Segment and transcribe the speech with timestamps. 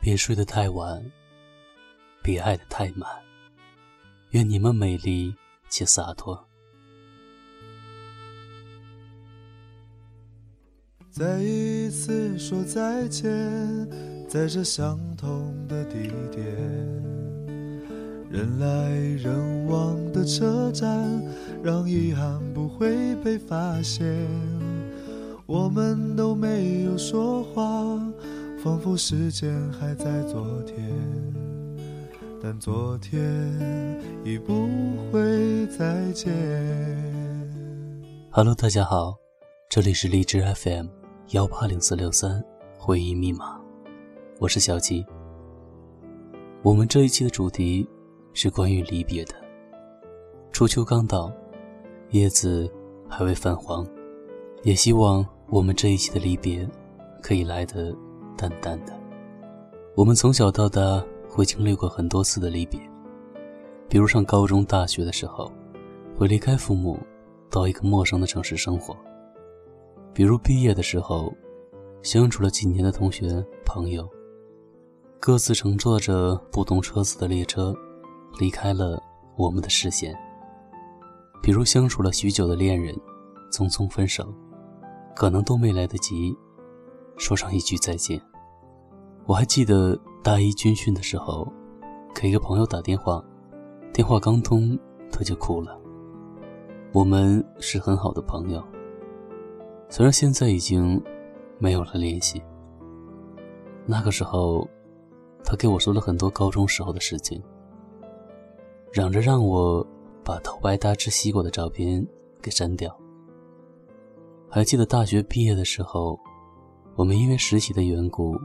[0.00, 1.04] 别睡得太晚，
[2.22, 3.08] 别爱得太满。
[4.30, 5.34] 愿你们美丽
[5.68, 6.42] 且洒脱。
[11.10, 13.30] 再一次说再见，
[14.28, 16.46] 在这相同的地点，
[18.30, 18.90] 人来
[19.20, 21.20] 人往的车站，
[21.64, 24.06] 让遗憾不会被发现。
[25.46, 27.98] 我们都没有说话。
[28.62, 30.76] 仿佛时间还在昨天，
[32.42, 33.18] 但昨天
[34.22, 34.68] 已不
[35.10, 36.30] 会再见。
[38.30, 39.16] Hello，大家好，
[39.68, 40.86] 这里是荔枝 FM
[41.30, 42.44] 幺八零四六三
[42.76, 43.58] 回忆密码，
[44.38, 45.04] 我是小吉。
[46.62, 47.88] 我们这一期的主题
[48.32, 49.34] 是关于离别的。
[50.52, 51.32] 初秋刚到，
[52.10, 52.70] 叶子
[53.08, 53.86] 还未泛黄，
[54.62, 56.68] 也希望我们这一期的离别
[57.22, 57.96] 可以来得。
[58.36, 58.98] 淡淡的，
[59.94, 62.80] 我们从小到大会经历过很多次的离别，
[63.86, 65.52] 比如上高中、大学的时候，
[66.16, 66.98] 会离开父母，
[67.50, 68.96] 到一个陌生的城市生活；
[70.14, 71.30] 比如毕业的时候，
[72.00, 74.08] 相处了几年的同学朋友，
[75.18, 77.76] 各自乘坐着不同车次的列车，
[78.38, 79.02] 离开了
[79.36, 80.14] 我们的视线；
[81.42, 82.94] 比如相处了许久的恋人，
[83.50, 84.26] 匆匆分手，
[85.14, 86.36] 可能都没来得及
[87.16, 88.20] 说上一句再见。
[89.26, 91.50] 我还记得大一军训的时候，
[92.14, 93.22] 给一个朋友打电话，
[93.92, 94.78] 电话刚通
[95.12, 95.78] 他就哭了。
[96.92, 98.62] 我们是很好的朋友，
[99.88, 101.00] 虽然现在已经
[101.58, 102.42] 没有了联系。
[103.86, 104.68] 那个时候，
[105.44, 107.40] 他给我说了很多高中时候的事情，
[108.92, 109.86] 嚷着让我
[110.24, 112.06] 把头白搭吃西瓜的照片
[112.42, 112.94] 给删掉。
[114.48, 116.18] 还记得大学毕业的时候，
[116.96, 118.36] 我们因为实习的缘故。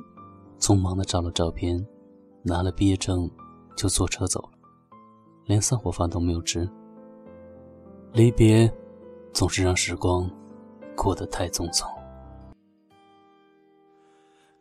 [0.57, 1.85] 匆忙的照了照片，
[2.41, 3.29] 拿了毕业证，
[3.75, 4.49] 就坐车走了，
[5.43, 6.67] 连散伙饭都没有吃。
[8.13, 8.71] 离别，
[9.33, 10.31] 总是让时光
[10.95, 11.85] 过得太匆匆。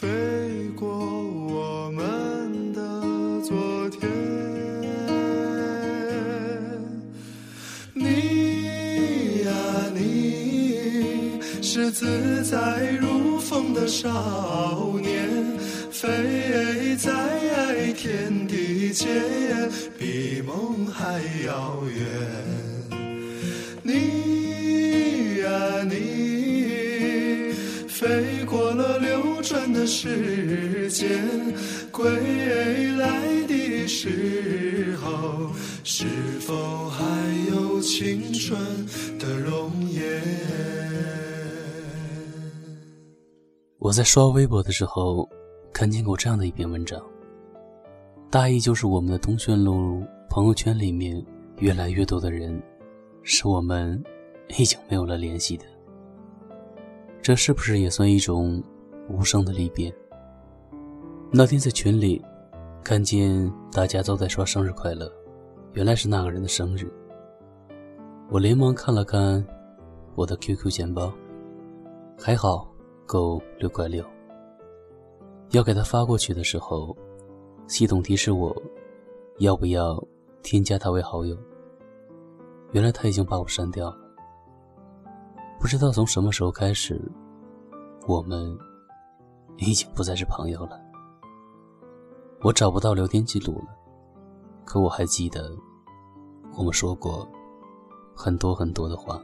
[0.00, 0.06] 飞
[0.76, 2.80] 过我们的
[3.42, 4.08] 昨天。
[7.92, 9.50] 你呀，
[9.92, 15.58] 你是自在如风的少年，
[15.90, 17.08] 飞在。
[18.00, 19.08] 天地间，
[19.98, 22.67] 比梦还遥远。
[29.72, 31.08] 的时间，
[31.90, 32.06] 归
[32.96, 35.50] 来的时候，
[35.84, 36.06] 是
[36.40, 37.04] 否还
[37.50, 38.58] 有青春
[39.18, 40.02] 的容颜？
[43.78, 45.28] 我在刷微博的时候，
[45.72, 47.00] 看见过这样的一篇文章。
[48.30, 51.24] 大意就是我们的通讯录、朋友圈里面
[51.58, 52.60] 越来越多的人，
[53.22, 54.02] 是我们
[54.58, 55.64] 已经没有了联系的。
[57.22, 58.62] 这是不是也算一种
[59.08, 59.94] 无声的离别？
[61.32, 62.22] 那天在群里
[62.84, 65.10] 看见大家都在说生日快乐，
[65.72, 66.92] 原来是那个人的生日。
[68.30, 69.44] 我连忙看了看
[70.14, 71.12] 我的 QQ 钱包，
[72.18, 72.70] 还好
[73.06, 74.04] 够六块六。
[75.50, 76.96] 要给他发过去的时候。
[77.66, 78.56] 系统提示我，
[79.40, 80.02] 要不要
[80.42, 81.36] 添加他为好友？
[82.72, 83.96] 原来他已经把我删掉了。
[85.60, 86.98] 不知道从什么时候开始，
[88.06, 88.58] 我们
[89.58, 90.80] 已经不再是朋友了。
[92.40, 93.76] 我找不到聊天记录了，
[94.64, 95.50] 可我还记得
[96.56, 97.28] 我们说过
[98.14, 99.20] 很多很多的话。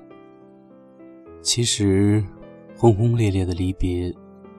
[1.41, 2.25] 其实，
[2.77, 4.13] 轰轰烈烈的离别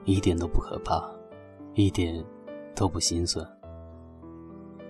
[0.04, 1.04] 一点都不可怕，
[1.74, 2.24] 一点
[2.74, 3.46] 都不心酸。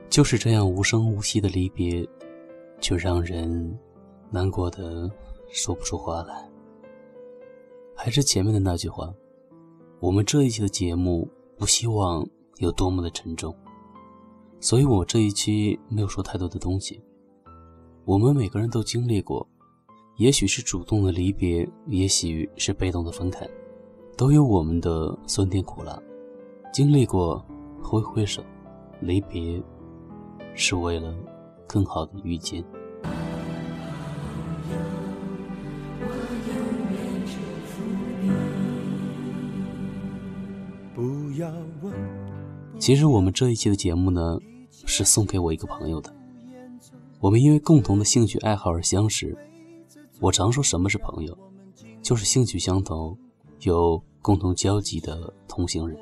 [0.09, 2.09] 就是这样无声无息的离别，
[2.81, 3.79] 却让人
[4.31, 5.11] 难过的
[5.49, 6.49] 说不出话来。
[7.95, 9.13] 还是前面的那句话，
[9.99, 11.27] 我们这一期的节目
[11.57, 12.27] 不希望
[12.59, 13.55] 有多么的沉重，
[14.61, 17.01] 所以我这一期没有说太多的东西。
[18.05, 19.49] 我们每个人都经历过，
[20.19, 23.49] 也许是主动的离别，也许是被动的分开，
[24.19, 25.99] 都有我们的酸甜苦辣。
[26.73, 27.43] 经历过
[27.83, 28.45] 挥挥手，
[29.01, 29.63] 离别，
[30.55, 31.17] 是为了
[31.67, 32.63] 更好的遇见。
[42.79, 44.39] 其实我们这一期的节目呢，
[44.87, 46.15] 是送给我一个朋友的。
[47.21, 49.37] 我们因为共同的兴趣爱好而相识。
[50.21, 51.37] 我常说什么是朋友，
[52.03, 53.17] 就是兴趣相投、
[53.61, 55.99] 有共同交集的同行人。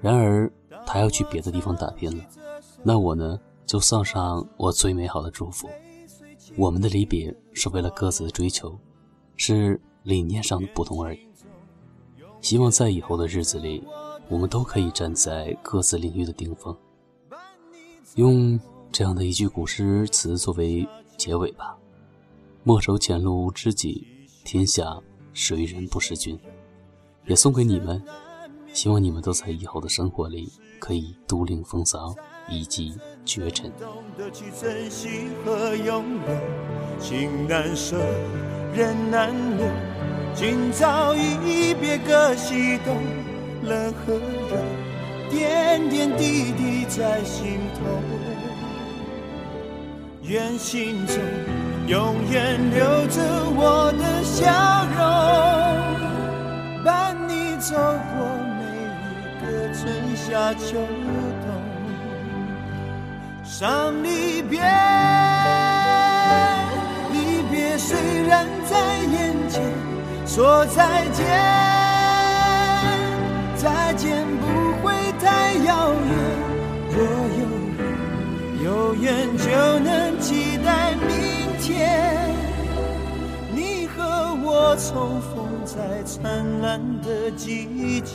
[0.00, 0.52] 然而
[0.86, 2.24] 他要去别的地方打拼了，
[2.82, 5.68] 那我呢就送上我最美好的祝福。
[6.56, 8.78] 我们的离别是为了各自的追求，
[9.36, 11.20] 是理念上的不同而已。
[12.40, 13.82] 希望在以后的日子里，
[14.28, 16.76] 我们都可以站在各自领域的顶峰。
[18.16, 18.58] 用
[18.92, 20.86] 这样的一句古诗词作为
[21.16, 21.76] 结尾吧。
[22.62, 24.06] 莫愁前路无知己，
[24.44, 24.98] 天下
[25.32, 26.38] 谁人不识君。
[27.26, 28.02] 也送给你们，
[28.72, 32.14] 希望你们都在以后的生活里可以独领风骚，
[32.48, 32.94] 以及
[33.24, 33.72] 绝尘。
[37.00, 37.96] 情难舍，
[38.74, 39.66] 人难留。
[40.34, 42.96] 今朝一别各西东，
[43.66, 44.56] 冷和热，
[45.30, 47.80] 点点滴滴在心头。
[50.22, 51.14] 愿心中。
[51.86, 53.20] 永远留着
[53.54, 54.40] 我的笑
[54.96, 54.98] 容，
[56.82, 58.24] 伴你走过
[58.56, 58.64] 每
[59.04, 59.44] 一个
[59.74, 59.82] 春
[60.16, 60.80] 夏秋
[61.44, 61.46] 冬。
[63.44, 64.62] 伤离别，
[67.12, 68.72] 离别虽然在
[69.12, 69.62] 眼前，
[70.26, 71.22] 说再见，
[73.64, 74.46] 再见不
[74.82, 76.12] 会太遥远。
[76.92, 76.98] 若
[77.40, 77.42] 有
[77.78, 77.82] 缘，
[78.62, 79.44] 有缘就
[79.80, 81.08] 能期待明。
[81.66, 82.30] 天，
[83.54, 88.12] 你和我重逢在灿烂的季节。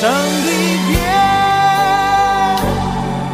[0.00, 0.48] 伤离
[0.88, 0.96] 别，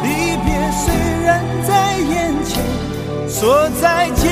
[0.03, 0.07] 离
[0.43, 0.83] 别虽
[1.23, 2.61] 然在眼前，
[3.29, 4.27] 说再见，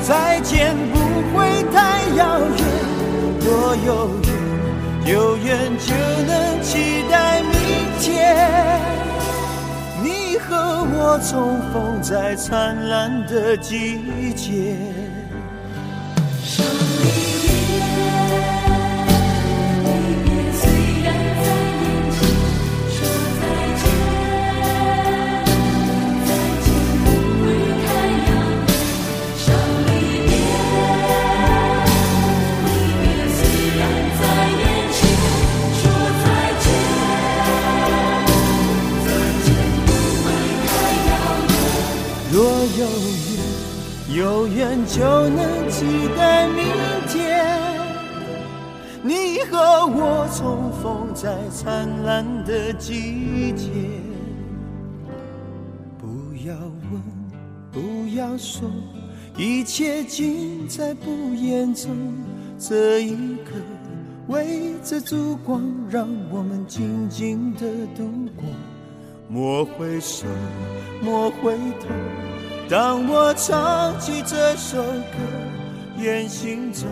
[0.00, 0.96] 再见不
[1.36, 2.64] 会太遥远。
[3.44, 4.08] 若有
[5.04, 5.92] 缘，有缘就
[6.26, 7.52] 能期待明
[8.00, 8.80] 天，
[10.02, 10.56] 你和
[10.94, 14.78] 我重逢在灿烂的季节。
[42.32, 42.42] 若
[44.08, 46.64] 有缘就能期待明
[47.08, 47.46] 天，
[49.02, 53.70] 你和我重逢在灿烂的季节。
[55.98, 56.54] 不要
[56.90, 57.00] 问，
[57.70, 58.68] 不要说，
[59.36, 61.90] 一切尽在不言中。
[62.58, 63.52] 这一刻，
[64.28, 67.60] 围着烛光，让我们静静的
[67.96, 68.44] 度过。
[69.28, 70.26] 莫回首，
[71.02, 71.88] 莫回头。
[72.68, 75.18] 当我唱起这首歌，
[75.98, 76.88] 愿心中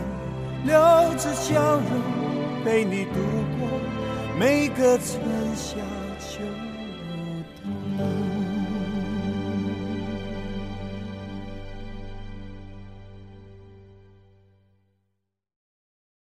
[0.64, 0.75] 留
[1.17, 3.21] 着笑容，陪你度
[3.59, 3.69] 过
[4.38, 5.21] 每个春
[5.55, 5.76] 夏。